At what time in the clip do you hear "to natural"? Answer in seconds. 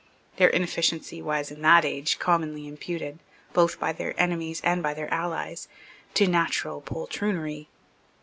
6.15-6.81